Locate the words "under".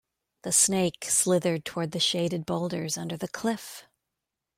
2.97-3.15